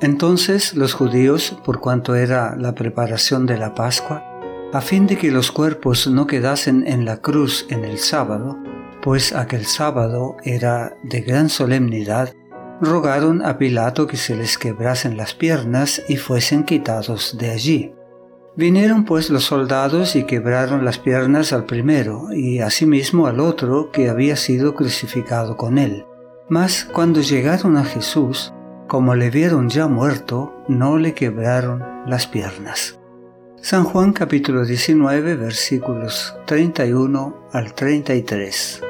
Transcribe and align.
Entonces 0.00 0.74
los 0.74 0.94
judíos, 0.94 1.58
por 1.64 1.80
cuanto 1.80 2.14
era 2.14 2.56
la 2.56 2.74
preparación 2.74 3.44
de 3.44 3.58
la 3.58 3.74
Pascua, 3.74 4.24
a 4.72 4.80
fin 4.80 5.06
de 5.06 5.16
que 5.16 5.30
los 5.30 5.52
cuerpos 5.52 6.06
no 6.06 6.26
quedasen 6.26 6.86
en 6.86 7.04
la 7.04 7.18
cruz 7.18 7.66
en 7.68 7.84
el 7.84 7.98
sábado, 7.98 8.58
pues 9.02 9.34
aquel 9.34 9.66
sábado 9.66 10.36
era 10.42 10.96
de 11.02 11.20
gran 11.20 11.48
solemnidad, 11.48 12.32
rogaron 12.80 13.44
a 13.44 13.58
Pilato 13.58 14.06
que 14.06 14.16
se 14.16 14.36
les 14.36 14.56
quebrasen 14.56 15.16
las 15.16 15.34
piernas 15.34 16.02
y 16.08 16.16
fuesen 16.16 16.64
quitados 16.64 17.36
de 17.38 17.50
allí. 17.50 17.94
Vinieron 18.56 19.04
pues 19.04 19.28
los 19.28 19.44
soldados 19.44 20.16
y 20.16 20.24
quebraron 20.24 20.84
las 20.84 20.98
piernas 20.98 21.52
al 21.52 21.64
primero 21.64 22.32
y 22.32 22.60
asimismo 22.60 23.26
al 23.26 23.40
otro 23.40 23.90
que 23.90 24.08
había 24.08 24.36
sido 24.36 24.74
crucificado 24.74 25.56
con 25.56 25.78
él. 25.78 26.04
Mas 26.48 26.88
cuando 26.92 27.20
llegaron 27.20 27.76
a 27.76 27.84
Jesús, 27.84 28.52
como 28.90 29.14
le 29.14 29.30
vieron 29.30 29.68
ya 29.68 29.86
muerto, 29.86 30.64
no 30.66 30.98
le 30.98 31.14
quebraron 31.14 31.80
las 32.08 32.26
piernas. 32.26 32.98
San 33.62 33.84
Juan 33.84 34.12
capítulo 34.12 34.64
19 34.64 35.36
versículos 35.36 36.34
31 36.46 37.50
al 37.52 37.72
33. 37.72 38.82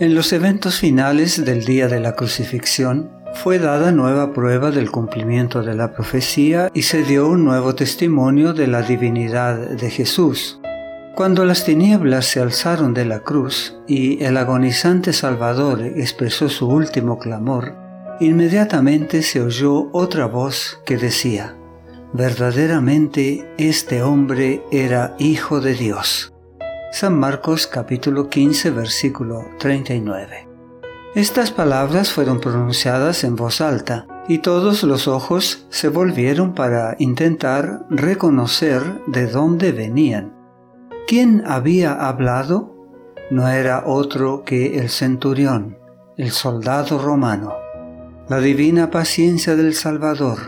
En 0.00 0.14
los 0.14 0.32
eventos 0.32 0.78
finales 0.78 1.44
del 1.44 1.66
día 1.66 1.86
de 1.86 2.00
la 2.00 2.14
crucifixión 2.14 3.10
fue 3.34 3.58
dada 3.58 3.92
nueva 3.92 4.32
prueba 4.32 4.70
del 4.70 4.90
cumplimiento 4.90 5.62
de 5.62 5.74
la 5.74 5.92
profecía 5.92 6.70
y 6.74 6.82
se 6.82 7.02
dio 7.02 7.28
un 7.28 7.44
nuevo 7.44 7.74
testimonio 7.74 8.52
de 8.52 8.66
la 8.66 8.82
divinidad 8.82 9.56
de 9.56 9.90
Jesús. 9.90 10.60
Cuando 11.14 11.44
las 11.44 11.64
tinieblas 11.64 12.26
se 12.26 12.40
alzaron 12.40 12.94
de 12.94 13.04
la 13.04 13.20
cruz 13.20 13.76
y 13.86 14.22
el 14.22 14.36
agonizante 14.36 15.12
Salvador 15.12 15.82
expresó 15.82 16.48
su 16.48 16.68
último 16.68 17.18
clamor, 17.18 17.74
inmediatamente 18.20 19.22
se 19.22 19.40
oyó 19.40 19.88
otra 19.92 20.26
voz 20.26 20.80
que 20.84 20.96
decía, 20.96 21.56
verdaderamente 22.12 23.52
este 23.58 24.02
hombre 24.02 24.62
era 24.70 25.16
Hijo 25.18 25.60
de 25.60 25.74
Dios. 25.74 26.32
San 26.92 27.18
Marcos 27.18 27.66
capítulo 27.66 28.28
15 28.28 28.70
versículo 28.70 29.44
39. 29.58 30.47
Estas 31.14 31.50
palabras 31.50 32.12
fueron 32.12 32.38
pronunciadas 32.38 33.24
en 33.24 33.34
voz 33.34 33.62
alta 33.62 34.06
y 34.28 34.38
todos 34.38 34.82
los 34.82 35.08
ojos 35.08 35.66
se 35.70 35.88
volvieron 35.88 36.54
para 36.54 36.96
intentar 36.98 37.86
reconocer 37.88 38.82
de 39.06 39.26
dónde 39.26 39.72
venían. 39.72 40.34
¿Quién 41.06 41.42
había 41.46 41.94
hablado? 41.94 42.74
No 43.30 43.48
era 43.48 43.84
otro 43.86 44.44
que 44.44 44.78
el 44.78 44.90
centurión, 44.90 45.78
el 46.18 46.30
soldado 46.30 46.98
romano. 46.98 47.54
La 48.28 48.38
divina 48.40 48.90
paciencia 48.90 49.56
del 49.56 49.72
Salvador, 49.72 50.38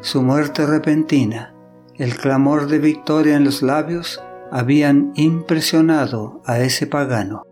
su 0.00 0.22
muerte 0.22 0.66
repentina, 0.66 1.54
el 1.96 2.16
clamor 2.16 2.66
de 2.66 2.80
victoria 2.80 3.36
en 3.36 3.44
los 3.44 3.62
labios 3.62 4.20
habían 4.50 5.12
impresionado 5.14 6.42
a 6.44 6.58
ese 6.58 6.88
pagano. 6.88 7.44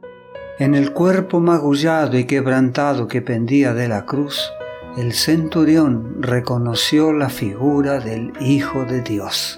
En 0.61 0.75
el 0.75 0.93
cuerpo 0.93 1.39
magullado 1.39 2.19
y 2.19 2.25
quebrantado 2.25 3.07
que 3.07 3.23
pendía 3.23 3.75
de 3.75 3.87
la 3.87 4.07
cruz, 4.07 4.53
el 4.97 5.13
centurión 5.13 6.21
reconoció 6.21 7.13
la 7.13 7.29
figura 7.29 8.01
del 8.01 8.33
Hijo 8.41 8.85
de 8.85 9.03
Dios. 9.03 9.57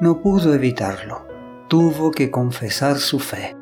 No 0.00 0.20
pudo 0.22 0.54
evitarlo, 0.54 1.26
tuvo 1.66 2.12
que 2.12 2.30
confesar 2.30 2.98
su 2.98 3.18
fe. 3.18 3.56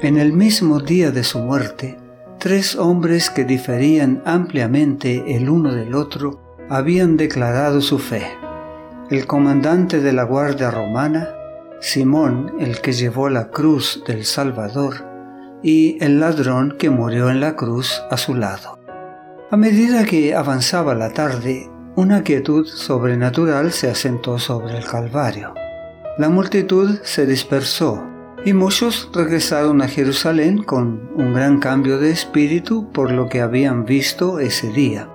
En 0.00 0.18
el 0.18 0.32
mismo 0.32 0.80
día 0.80 1.12
de 1.12 1.22
su 1.22 1.38
muerte, 1.38 1.96
tres 2.40 2.74
hombres 2.74 3.30
que 3.30 3.44
diferían 3.44 4.22
ampliamente 4.24 5.36
el 5.36 5.48
uno 5.48 5.72
del 5.72 5.94
otro 5.94 6.56
habían 6.68 7.16
declarado 7.16 7.80
su 7.80 8.00
fe. 8.00 8.26
El 9.08 9.28
comandante 9.28 10.00
de 10.00 10.12
la 10.12 10.24
Guardia 10.24 10.72
Romana, 10.72 11.28
Simón, 11.80 12.54
el 12.58 12.80
que 12.80 12.92
llevó 12.92 13.28
la 13.28 13.50
cruz 13.50 14.02
del 14.04 14.24
Salvador, 14.24 15.11
y 15.62 16.02
el 16.04 16.20
ladrón 16.20 16.76
que 16.78 16.90
murió 16.90 17.30
en 17.30 17.40
la 17.40 17.56
cruz 17.56 18.02
a 18.10 18.16
su 18.16 18.34
lado. 18.34 18.78
A 19.50 19.56
medida 19.56 20.04
que 20.04 20.34
avanzaba 20.34 20.94
la 20.94 21.10
tarde, 21.10 21.70
una 21.94 22.22
quietud 22.22 22.66
sobrenatural 22.66 23.70
se 23.70 23.90
asentó 23.90 24.38
sobre 24.38 24.78
el 24.78 24.84
Calvario. 24.84 25.54
La 26.18 26.28
multitud 26.28 26.98
se 27.02 27.26
dispersó 27.26 28.02
y 28.44 28.54
muchos 28.54 29.10
regresaron 29.14 29.82
a 29.82 29.88
Jerusalén 29.88 30.62
con 30.62 31.10
un 31.14 31.34
gran 31.34 31.60
cambio 31.60 31.98
de 31.98 32.10
espíritu 32.10 32.90
por 32.90 33.12
lo 33.12 33.28
que 33.28 33.40
habían 33.40 33.84
visto 33.84 34.40
ese 34.40 34.70
día. 34.70 35.08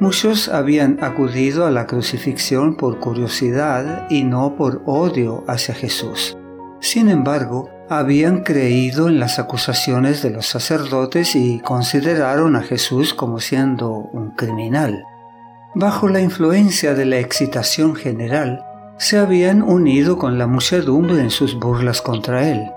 Muchos 0.00 0.48
habían 0.48 1.02
acudido 1.02 1.66
a 1.66 1.70
la 1.70 1.86
crucifixión 1.86 2.76
por 2.76 2.98
curiosidad 2.98 4.06
y 4.10 4.24
no 4.24 4.56
por 4.56 4.82
odio 4.84 5.44
hacia 5.48 5.74
Jesús. 5.74 6.36
Sin 6.80 7.08
embargo, 7.08 7.70
habían 7.98 8.42
creído 8.42 9.08
en 9.08 9.20
las 9.20 9.38
acusaciones 9.38 10.22
de 10.22 10.30
los 10.30 10.46
sacerdotes 10.46 11.34
y 11.36 11.60
consideraron 11.60 12.56
a 12.56 12.62
Jesús 12.62 13.14
como 13.14 13.40
siendo 13.40 13.90
un 13.90 14.30
criminal. 14.30 15.04
Bajo 15.74 16.08
la 16.08 16.20
influencia 16.20 16.94
de 16.94 17.06
la 17.06 17.18
excitación 17.18 17.94
general, 17.94 18.64
se 18.98 19.18
habían 19.18 19.62
unido 19.62 20.18
con 20.18 20.38
la 20.38 20.46
muchedumbre 20.46 21.20
en 21.20 21.30
sus 21.30 21.58
burlas 21.58 22.02
contra 22.02 22.48
él. 22.48 22.70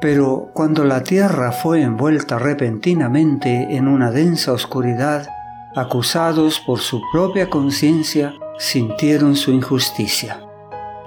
Pero 0.00 0.50
cuando 0.54 0.84
la 0.84 1.02
tierra 1.02 1.52
fue 1.52 1.82
envuelta 1.82 2.38
repentinamente 2.38 3.76
en 3.76 3.88
una 3.88 4.10
densa 4.10 4.52
oscuridad, 4.52 5.28
acusados 5.76 6.60
por 6.60 6.80
su 6.80 7.02
propia 7.12 7.50
conciencia, 7.50 8.34
sintieron 8.58 9.36
su 9.36 9.50
injusticia. 9.50 10.47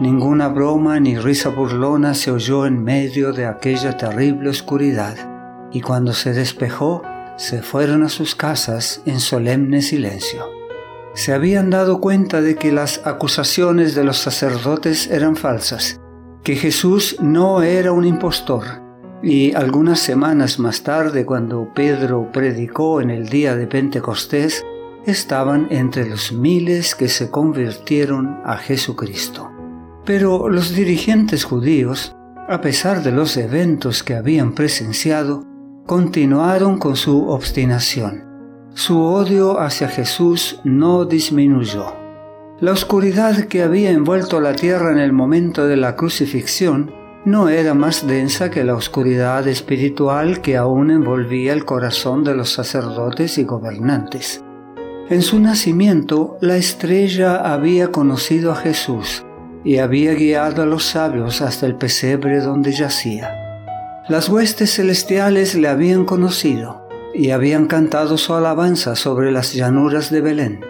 Ninguna 0.02 0.48
broma 0.48 1.00
ni 1.00 1.16
risa 1.16 1.50
burlona 1.50 2.16
se 2.16 2.32
oyó 2.32 2.66
en 2.66 2.84
medio 2.84 3.34
de 3.34 3.46
aquella 3.46 3.98
terrible 3.98 4.50
oscuridad, 4.50 5.70
y 5.72 5.82
cuando 5.82 6.14
se 6.14 6.34
despejó, 6.34 7.04
se 7.38 7.62
fueron 7.62 8.02
a 8.02 8.10
sus 8.10 8.34
casas 8.34 9.04
en 9.06 9.20
solemne 9.20 9.84
silencio. 9.84 10.50
Se 11.14 11.34
habían 11.34 11.70
dado 11.70 12.02
cuenta 12.02 12.42
de 12.42 12.56
que 12.56 12.72
las 12.72 13.06
acusaciones 13.06 13.94
de 13.94 14.04
los 14.04 14.18
sacerdotes 14.18 15.06
eran 15.06 15.36
falsas, 15.36 16.02
que 16.44 16.56
Jesús 16.56 17.18
no 17.22 17.62
era 17.62 17.92
un 17.92 18.06
impostor, 18.06 18.82
y 19.22 19.54
algunas 19.54 20.00
semanas 20.00 20.58
más 20.58 20.82
tarde, 20.82 21.28
cuando 21.28 21.72
Pedro 21.76 22.32
predicó 22.32 23.02
en 23.02 23.12
el 23.12 23.30
día 23.30 23.56
de 23.56 23.68
Pentecostés, 23.68 24.66
estaban 25.06 25.68
entre 25.70 26.10
los 26.10 26.32
miles 26.32 26.96
que 26.96 27.08
se 27.08 27.30
convirtieron 27.30 28.40
a 28.44 28.58
Jesucristo. 28.58 29.51
Pero 30.06 30.50
los 30.50 30.74
dirigentes 30.74 31.44
judíos, 31.44 32.16
a 32.48 32.60
pesar 32.60 33.04
de 33.04 33.12
los 33.12 33.38
eventos 33.38 34.02
que 34.02 34.16
habían 34.16 34.54
presenciado, 34.54 35.46
continuaron 35.86 36.80
con 36.80 36.96
su 36.96 37.30
obstinación. 37.30 38.24
Su 38.74 39.00
odio 39.02 39.60
hacia 39.60 39.90
Jesús 39.90 40.60
no 40.64 41.06
disminuyó. 41.06 41.94
La 42.60 42.72
oscuridad 42.72 43.46
que 43.46 43.64
había 43.64 43.92
envuelto 43.92 44.40
la 44.40 44.54
tierra 44.54 44.92
en 44.92 45.00
el 45.00 45.14
momento 45.14 45.68
de 45.68 45.78
la 45.78 45.96
crucifixión 45.96 46.92
no 47.24 47.50
era 47.50 47.76
más 47.76 48.08
densa 48.08 48.50
que 48.50 48.64
la 48.64 48.76
oscuridad 48.76 49.48
espiritual 49.48 50.42
que 50.42 50.58
aún 50.58 50.90
envolvía 50.90 51.54
el 51.54 51.66
corazón 51.66 52.24
de 52.24 52.36
los 52.36 52.50
sacerdotes 52.50 53.38
y 53.38 53.44
gobernantes. 53.44 54.44
En 55.10 55.22
su 55.22 55.40
nacimiento 55.40 56.38
la 56.42 56.56
estrella 56.58 57.54
había 57.54 57.92
conocido 57.92 58.52
a 58.52 58.56
Jesús 58.56 59.24
y 59.64 59.78
había 59.78 60.14
guiado 60.14 60.64
a 60.64 60.66
los 60.66 60.86
sabios 60.86 61.42
hasta 61.42 61.66
el 61.66 61.76
pesebre 61.76 62.40
donde 62.40 62.72
yacía. 62.72 63.32
Las 64.10 64.30
huestes 64.30 64.74
celestiales 64.76 65.56
le 65.56 65.68
habían 65.68 66.06
conocido 66.06 66.88
y 67.14 67.32
habían 67.32 67.68
cantado 67.68 68.18
su 68.18 68.34
alabanza 68.34 68.96
sobre 68.96 69.32
las 69.32 69.54
llanuras 69.54 70.10
de 70.10 70.22
Belén. 70.22 70.66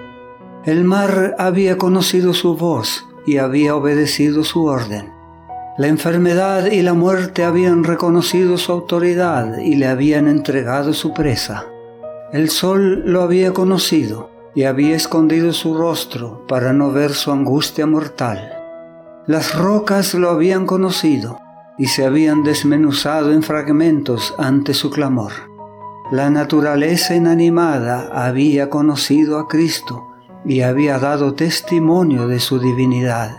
El 0.65 0.83
mar 0.83 1.35
había 1.39 1.77
conocido 1.77 2.33
su 2.33 2.55
voz 2.55 3.05
y 3.25 3.37
había 3.37 3.75
obedecido 3.75 4.43
su 4.43 4.65
orden. 4.65 5.11
La 5.77 5.87
enfermedad 5.87 6.65
y 6.65 6.81
la 6.81 6.93
muerte 6.93 7.43
habían 7.43 7.83
reconocido 7.83 8.57
su 8.57 8.71
autoridad 8.71 9.57
y 9.59 9.75
le 9.75 9.87
habían 9.87 10.27
entregado 10.27 10.93
su 10.93 11.13
presa. 11.13 11.65
El 12.33 12.49
sol 12.49 13.03
lo 13.05 13.21
había 13.21 13.53
conocido 13.53 14.29
y 14.53 14.63
había 14.63 14.95
escondido 14.95 15.53
su 15.53 15.75
rostro 15.75 16.45
para 16.47 16.73
no 16.73 16.91
ver 16.91 17.11
su 17.13 17.31
angustia 17.31 17.85
mortal. 17.85 18.60
Las 19.27 19.55
rocas 19.55 20.15
lo 20.15 20.29
habían 20.29 20.65
conocido 20.65 21.39
y 21.77 21.85
se 21.87 22.05
habían 22.05 22.43
desmenuzado 22.43 23.31
en 23.31 23.43
fragmentos 23.43 24.33
ante 24.39 24.73
su 24.73 24.89
clamor. 24.89 25.31
La 26.11 26.29
naturaleza 26.29 27.15
inanimada 27.15 28.09
había 28.13 28.69
conocido 28.69 29.37
a 29.37 29.47
Cristo 29.47 30.07
y 30.43 30.61
había 30.61 30.97
dado 30.97 31.35
testimonio 31.35 32.27
de 32.27 32.39
su 32.39 32.59
divinidad, 32.59 33.37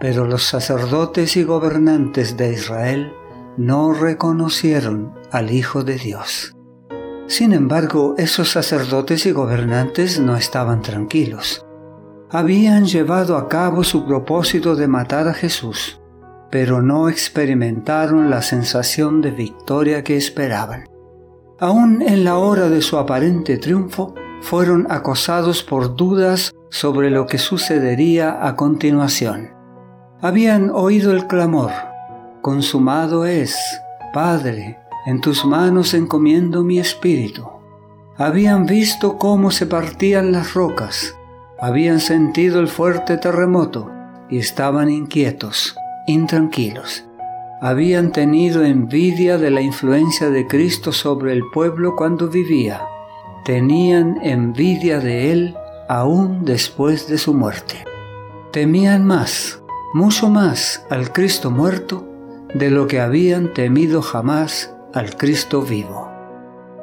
pero 0.00 0.24
los 0.24 0.44
sacerdotes 0.44 1.36
y 1.36 1.44
gobernantes 1.44 2.36
de 2.36 2.54
Israel 2.54 3.12
no 3.58 3.92
reconocieron 3.92 5.12
al 5.30 5.50
Hijo 5.50 5.84
de 5.84 5.96
Dios. 5.96 6.56
Sin 7.26 7.52
embargo, 7.52 8.14
esos 8.16 8.48
sacerdotes 8.48 9.26
y 9.26 9.32
gobernantes 9.32 10.18
no 10.18 10.36
estaban 10.36 10.80
tranquilos. 10.80 11.67
Habían 12.30 12.84
llevado 12.84 13.36
a 13.36 13.48
cabo 13.48 13.82
su 13.84 14.04
propósito 14.04 14.76
de 14.76 14.86
matar 14.86 15.28
a 15.28 15.34
Jesús, 15.34 15.98
pero 16.50 16.82
no 16.82 17.08
experimentaron 17.08 18.28
la 18.28 18.42
sensación 18.42 19.22
de 19.22 19.30
victoria 19.30 20.04
que 20.04 20.16
esperaban. 20.16 20.84
Aún 21.58 22.02
en 22.02 22.24
la 22.24 22.36
hora 22.36 22.68
de 22.68 22.82
su 22.82 22.98
aparente 22.98 23.56
triunfo, 23.56 24.14
fueron 24.42 24.86
acosados 24.90 25.62
por 25.62 25.96
dudas 25.96 26.52
sobre 26.70 27.10
lo 27.10 27.26
que 27.26 27.38
sucedería 27.38 28.46
a 28.46 28.56
continuación. 28.56 29.50
Habían 30.20 30.70
oído 30.70 31.12
el 31.12 31.26
clamor, 31.26 31.70
Consumado 32.42 33.24
es, 33.24 33.56
Padre, 34.12 34.78
en 35.06 35.20
tus 35.20 35.44
manos 35.44 35.94
encomiendo 35.94 36.62
mi 36.62 36.78
espíritu. 36.78 37.48
Habían 38.16 38.66
visto 38.66 39.18
cómo 39.18 39.50
se 39.50 39.66
partían 39.66 40.30
las 40.30 40.54
rocas, 40.54 41.17
habían 41.60 42.00
sentido 42.00 42.60
el 42.60 42.68
fuerte 42.68 43.16
terremoto 43.16 43.90
y 44.30 44.38
estaban 44.38 44.90
inquietos, 44.90 45.76
intranquilos. 46.06 47.04
Habían 47.60 48.12
tenido 48.12 48.64
envidia 48.64 49.38
de 49.38 49.50
la 49.50 49.60
influencia 49.60 50.30
de 50.30 50.46
Cristo 50.46 50.92
sobre 50.92 51.32
el 51.32 51.42
pueblo 51.52 51.96
cuando 51.96 52.28
vivía. 52.28 52.82
Tenían 53.44 54.18
envidia 54.22 55.00
de 55.00 55.32
Él 55.32 55.56
aún 55.88 56.44
después 56.44 57.08
de 57.08 57.18
su 57.18 57.34
muerte. 57.34 57.84
Temían 58.52 59.04
más, 59.04 59.60
mucho 59.94 60.28
más 60.28 60.84
al 60.90 61.12
Cristo 61.12 61.50
muerto 61.50 62.06
de 62.54 62.70
lo 62.70 62.86
que 62.86 63.00
habían 63.00 63.52
temido 63.52 64.02
jamás 64.02 64.72
al 64.94 65.16
Cristo 65.16 65.62
vivo. 65.62 66.07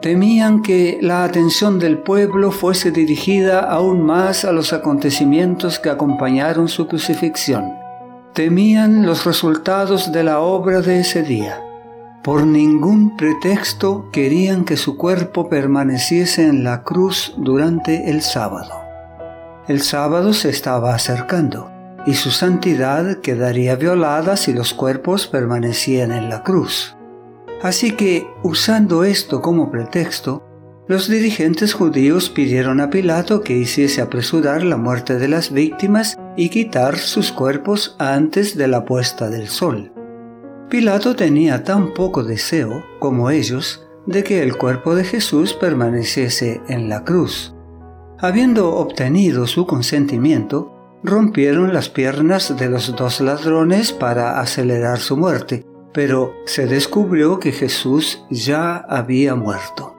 Temían 0.06 0.62
que 0.62 1.00
la 1.02 1.24
atención 1.24 1.80
del 1.80 1.98
pueblo 1.98 2.52
fuese 2.52 2.92
dirigida 2.92 3.62
aún 3.62 4.04
más 4.04 4.46
a 4.46 4.52
los 4.52 4.72
acontecimientos 4.72 5.80
que 5.80 5.90
acompañaron 5.90 6.68
su 6.68 6.88
crucifixión. 6.88 7.74
Temían 8.34 9.08
los 9.08 9.26
resultados 9.26 10.12
de 10.12 10.24
la 10.24 10.42
obra 10.42 10.82
de 10.82 11.00
ese 11.00 11.24
día. 11.24 11.60
Por 12.24 12.46
ningún 12.46 13.18
pretexto 13.18 14.12
querían 14.12 14.64
que 14.64 14.78
su 14.78 14.96
cuerpo 14.96 15.50
permaneciese 15.50 16.46
en 16.46 16.64
la 16.64 16.84
cruz 16.84 17.34
durante 17.38 18.12
el 18.12 18.22
sábado. 18.22 18.76
El 19.68 19.82
sábado 19.82 20.34
se 20.34 20.52
estaba 20.52 20.94
acercando 20.94 21.72
y 22.06 22.14
su 22.14 22.30
santidad 22.30 23.22
quedaría 23.22 23.76
violada 23.76 24.38
si 24.38 24.54
los 24.54 24.76
cuerpos 24.76 25.26
permanecían 25.26 26.12
en 26.12 26.30
la 26.30 26.44
cruz. 26.44 26.96
Así 27.62 27.92
que, 27.92 28.28
usando 28.44 29.04
esto 29.04 29.42
como 29.42 29.72
pretexto, 29.72 30.44
los 30.88 31.08
dirigentes 31.10 31.74
judíos 31.74 32.30
pidieron 32.30 32.80
a 32.80 32.92
Pilato 32.92 33.42
que 33.42 33.58
hiciese 33.58 34.02
apresurar 34.02 34.64
la 34.64 34.78
muerte 34.78 35.18
de 35.18 35.28
las 35.28 35.52
víctimas 35.52 36.16
y 36.38 36.50
quitar 36.50 36.98
sus 36.98 37.32
cuerpos 37.32 37.96
antes 37.98 38.56
de 38.56 38.68
la 38.68 38.86
puesta 38.86 39.30
del 39.30 39.48
sol. 39.48 39.92
Pilato 40.70 41.16
tenía 41.16 41.64
tan 41.64 41.94
poco 41.94 42.24
deseo 42.24 42.84
como 43.00 43.32
ellos 43.32 43.88
de 44.06 44.24
que 44.24 44.44
el 44.44 44.58
cuerpo 44.58 44.94
de 44.94 45.04
Jesús 45.04 45.54
permaneciese 45.54 46.62
en 46.68 46.90
la 46.90 47.04
cruz. 47.04 47.56
Habiendo 48.20 48.76
obtenido 48.76 49.48
su 49.48 49.66
consentimiento, 49.66 50.72
rompieron 51.04 51.74
las 51.74 51.90
piernas 51.90 52.56
de 52.58 52.70
los 52.70 52.96
dos 52.96 53.22
ladrones 53.22 53.92
para 53.92 54.40
acelerar 54.40 55.00
su 55.00 55.18
muerte, 55.18 55.66
pero 55.96 56.36
se 56.46 56.68
descubrió 56.68 57.40
que 57.40 57.54
Jesús 57.54 58.26
ya 58.30 58.76
había 58.76 59.34
muerto. 59.36 59.96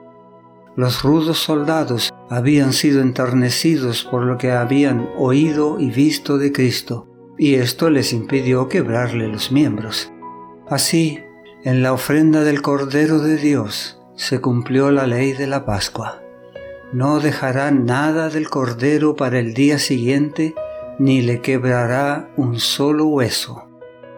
Los 0.75 1.01
rudos 1.01 1.39
soldados 1.39 2.13
habían 2.29 2.71
sido 2.71 3.01
enternecidos 3.01 4.03
por 4.03 4.23
lo 4.23 4.37
que 4.37 4.51
habían 4.51 5.09
oído 5.17 5.79
y 5.79 5.89
visto 5.89 6.37
de 6.37 6.51
Cristo, 6.51 7.07
y 7.35 7.55
esto 7.55 7.89
les 7.89 8.13
impidió 8.13 8.69
quebrarle 8.69 9.27
los 9.27 9.51
miembros. 9.51 10.11
Así, 10.69 11.19
en 11.63 11.81
la 11.81 11.93
ofrenda 11.93 12.43
del 12.43 12.61
Cordero 12.61 13.17
de 13.17 13.37
Dios 13.37 13.99
se 14.15 14.39
cumplió 14.39 14.91
la 14.91 15.07
ley 15.07 15.33
de 15.33 15.47
la 15.47 15.65
Pascua. 15.65 16.21
No 16.93 17.19
dejará 17.19 17.71
nada 17.71 18.29
del 18.29 18.49
Cordero 18.49 19.15
para 19.15 19.39
el 19.39 19.55
día 19.55 19.79
siguiente 19.79 20.53
ni 20.99 21.21
le 21.21 21.41
quebrará 21.41 22.29
un 22.37 22.59
solo 22.59 23.07
hueso. 23.07 23.66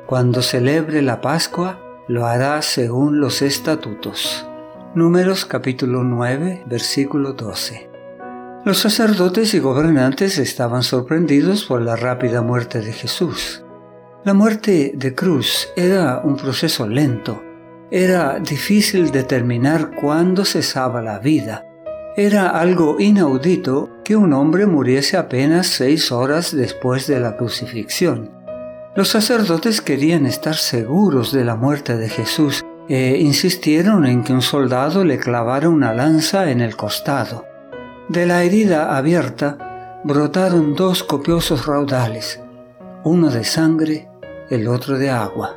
Cuando 0.10 0.42
celebre 0.42 1.04
la 1.04 1.22
Pascua, 1.22 1.80
lo 2.08 2.26
hará 2.26 2.64
según 2.64 3.20
los 3.20 3.44
estatutos. 3.44 4.44
Números 4.96 5.46
capítulo 5.46 6.04
9, 6.04 6.64
versículo 6.66 7.34
12. 7.34 7.92
Los 8.66 8.80
sacerdotes 8.80 9.54
y 9.54 9.60
gobernantes 9.60 10.40
estaban 10.40 10.82
sorprendidos 10.82 11.66
por 11.66 11.84
la 11.84 11.96
rápida 11.96 12.42
muerte 12.42 12.82
de 12.82 12.92
Jesús. 12.92 13.64
La 14.26 14.34
muerte 14.34 14.94
de 14.96 15.14
cruz 15.14 15.70
era 15.76 16.22
un 16.24 16.38
proceso 16.38 16.88
lento. 16.88 17.44
Era 17.92 18.40
difícil 18.40 19.12
determinar 19.12 19.92
cuándo 19.94 20.44
cesaba 20.44 21.04
la 21.04 21.20
vida 21.20 21.70
era 22.20 22.50
algo 22.50 22.98
inaudito 23.00 23.90
que 24.04 24.18
un 24.18 24.34
hombre 24.34 24.66
muriese 24.66 25.16
apenas 25.16 25.68
seis 25.68 26.12
horas 26.12 26.54
después 26.54 27.08
de 27.08 27.18
la 27.20 27.38
crucifixión. 27.38 28.32
Los 28.96 29.10
sacerdotes 29.10 29.82
querían 29.82 30.26
estar 30.26 30.56
seguros 30.56 31.32
de 31.32 31.46
la 31.46 31.56
muerte 31.56 31.96
de 31.96 32.10
Jesús 32.10 32.66
e 32.88 33.18
insistieron 33.20 34.08
en 34.08 34.24
que 34.24 34.34
un 34.34 34.42
soldado 34.42 35.06
le 35.06 35.20
clavara 35.20 35.70
una 35.70 35.94
lanza 35.94 36.50
en 36.50 36.60
el 36.60 36.76
costado. 36.76 37.46
De 38.10 38.26
la 38.26 38.44
herida 38.44 38.98
abierta 38.98 40.02
brotaron 40.04 40.74
dos 40.74 41.04
copiosos 41.04 41.68
raudales, 41.68 42.42
uno 43.04 43.30
de 43.30 43.44
sangre, 43.44 44.10
el 44.50 44.68
otro 44.68 44.98
de 44.98 45.12
agua. 45.12 45.56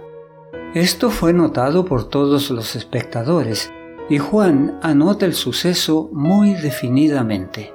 Esto 0.75 1.11
fue 1.11 1.33
notado 1.33 1.87
por 1.87 2.11
todos 2.11 2.51
los 2.51 2.77
espectadores, 2.77 3.73
y 4.11 4.19
Juan 4.19 4.79
anota 4.83 5.25
el 5.25 5.33
suceso 5.33 6.11
muy 6.13 6.53
definidamente. 6.53 7.73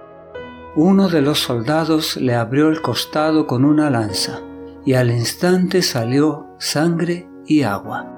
Uno 0.75 1.09
de 1.09 1.21
los 1.21 1.39
soldados 1.39 2.15
le 2.17 2.35
abrió 2.35 2.69
el 2.69 2.83
costado 2.83 3.47
con 3.47 3.65
una 3.65 3.89
lanza, 3.89 4.41
y 4.87 4.95
al 4.95 5.11
instante 5.11 5.83
salió 5.83 6.47
sangre 6.57 7.29
y 7.45 7.61
agua. 7.61 8.11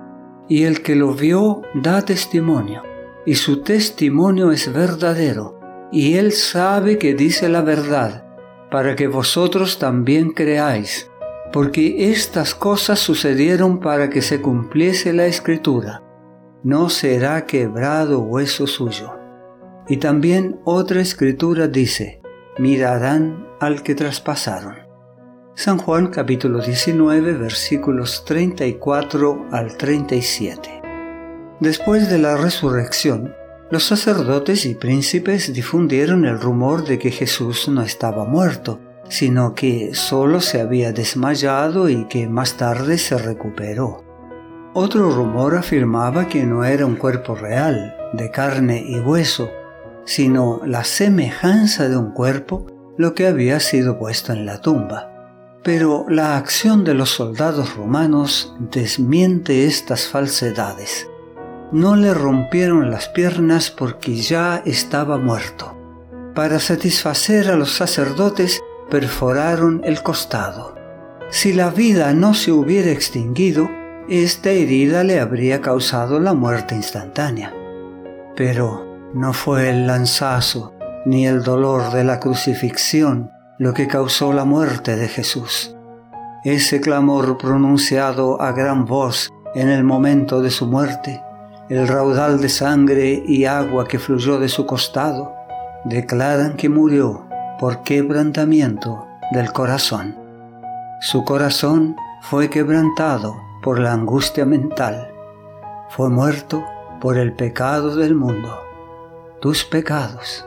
Y 0.48 0.64
el 0.64 0.82
que 0.82 0.96
lo 0.96 1.14
vio 1.14 1.64
da 1.74 2.06
testimonio, 2.06 2.84
y 3.26 3.36
su 3.36 3.62
testimonio 3.62 4.52
es 4.54 4.72
verdadero, 4.72 5.60
y 5.92 6.14
él 6.14 6.32
sabe 6.32 6.98
que 6.98 7.14
dice 7.14 7.50
la 7.50 7.62
verdad, 7.62 8.24
para 8.72 8.96
que 8.96 9.08
vosotros 9.08 9.80
también 9.80 10.32
creáis, 10.32 11.12
porque 11.52 12.12
estas 12.12 12.56
cosas 12.56 13.00
sucedieron 13.00 13.82
para 13.82 14.10
que 14.10 14.22
se 14.22 14.40
cumpliese 14.40 15.12
la 15.12 15.26
escritura 15.26 16.04
no 16.64 16.90
será 16.90 17.46
quebrado 17.46 18.20
hueso 18.20 18.68
suyo. 18.68 19.16
Y 19.88 19.98
también 19.98 20.60
otra 20.66 21.02
escritura 21.02 21.68
dice, 21.68 22.22
mirarán 22.58 23.48
al 23.60 23.82
que 23.82 23.96
traspasaron. 23.96 24.89
San 25.60 25.78
Juan 25.78 26.08
capítulo 26.08 26.62
19 26.62 27.34
versículos 27.34 28.24
34 28.24 29.48
al 29.52 29.76
37. 29.76 30.82
Después 31.60 32.10
de 32.10 32.18
la 32.18 32.38
resurrección, 32.38 33.36
los 33.70 33.84
sacerdotes 33.84 34.66
y 34.66 34.76
príncipes 34.76 35.52
difundieron 35.52 36.24
el 36.24 36.40
rumor 36.40 36.86
de 36.86 36.98
que 36.98 37.12
Jesús 37.12 37.68
no 37.68 37.82
estaba 37.82 38.24
muerto, 38.24 38.80
sino 39.10 39.54
que 39.54 39.94
solo 39.96 40.40
se 40.40 40.62
había 40.62 40.94
desmayado 40.94 41.90
y 41.90 42.06
que 42.06 42.30
más 42.30 42.56
tarde 42.56 42.98
se 42.98 43.18
recuperó. 43.18 44.06
Otro 44.74 45.12
rumor 45.12 45.58
afirmaba 45.58 46.30
que 46.30 46.46
no 46.46 46.64
era 46.64 46.86
un 46.86 46.96
cuerpo 46.96 47.36
real, 47.36 47.98
de 48.14 48.32
carne 48.32 48.82
y 48.88 49.02
hueso, 49.02 49.52
sino 50.06 50.62
la 50.66 50.86
semejanza 50.86 51.90
de 51.90 51.98
un 51.98 52.14
cuerpo, 52.14 52.66
lo 52.98 53.14
que 53.14 53.28
había 53.28 53.60
sido 53.60 54.00
puesto 54.00 54.32
en 54.32 54.46
la 54.46 54.62
tumba. 54.62 55.19
Pero 55.64 56.06
la 56.08 56.38
acción 56.38 56.84
de 56.86 56.94
los 56.94 57.10
soldados 57.10 57.76
romanos 57.76 58.56
desmiente 58.60 59.66
estas 59.66 60.08
falsedades. 60.08 61.10
No 61.72 61.96
le 61.96 62.14
rompieron 62.14 62.90
las 62.90 63.10
piernas 63.10 63.70
porque 63.70 64.16
ya 64.16 64.62
estaba 64.66 65.18
muerto. 65.18 65.76
Para 66.34 66.60
satisfacer 66.60 67.50
a 67.50 67.56
los 67.56 67.72
sacerdotes 67.72 68.62
perforaron 68.90 69.82
el 69.84 70.02
costado. 70.02 70.76
Si 71.30 71.54
la 71.54 71.70
vida 71.70 72.14
no 72.14 72.34
se 72.34 72.52
hubiera 72.52 72.90
extinguido, 72.90 73.70
esta 74.08 74.50
herida 74.50 75.04
le 75.04 75.20
habría 75.20 75.62
causado 75.62 76.20
la 76.20 76.34
muerte 76.34 76.74
instantánea. 76.74 77.54
Pero 78.36 79.12
no 79.14 79.34
fue 79.34 79.70
el 79.70 79.86
lanzazo 79.86 80.74
ni 81.06 81.28
el 81.28 81.44
dolor 81.44 81.92
de 81.92 82.04
la 82.04 82.20
crucifixión 82.20 83.32
lo 83.60 83.74
que 83.74 83.88
causó 83.88 84.32
la 84.32 84.46
muerte 84.46 84.96
de 84.96 85.10
Jesús. 85.10 85.76
Ese 86.46 86.80
clamor 86.80 87.38
pronunciado 87.38 88.42
a 88.42 88.54
gran 88.54 88.86
voz 88.86 89.32
En 89.56 89.68
el 89.68 89.84
momento 89.84 90.42
de 90.42 90.52
su 90.52 90.68
muerte, 90.68 91.22
el 91.70 91.88
raudal 91.88 92.40
de 92.40 92.50
sangre 92.50 93.24
y 93.26 93.46
agua 93.46 93.88
que 93.88 93.98
fluyó 93.98 94.40
de 94.40 94.48
su 94.48 94.68
costado 94.68 95.34
declaran 95.86 96.56
que 96.56 96.70
murió 96.70 97.26
por 97.60 97.82
quebrantamiento 97.82 99.08
del 99.32 99.52
corazón. 99.52 100.16
Su 101.02 101.26
corazón 101.26 101.96
fue 102.22 102.52
quebrantado 102.52 103.36
por 103.64 103.80
la 103.80 103.92
angustia 103.92 104.46
mental. 104.46 105.12
Fue 105.90 106.10
muerto 106.10 106.64
por 107.02 107.18
el 107.18 107.34
pecado 107.34 107.96
del 107.96 108.14
mundo. 108.14 108.56
Tus 109.42 109.66
pecados, 109.66 110.46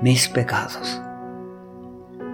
mis 0.00 0.28
pecados. 0.28 1.03